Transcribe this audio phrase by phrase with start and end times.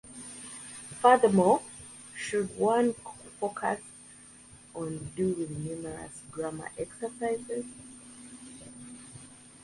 [0.99, 1.61] Furthermore,
[2.15, 2.95] should one
[3.39, 3.81] focus
[4.73, 7.65] on doing numerous grammar exercises?